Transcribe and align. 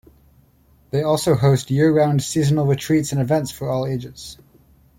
They 0.89 1.03
also 1.03 1.35
host 1.35 1.69
year 1.69 1.93
round 1.95 2.23
seasonal 2.23 2.65
retreats 2.65 3.11
and 3.11 3.21
events 3.21 3.51
for 3.51 3.69
all 3.69 3.85
ages. 3.85 4.39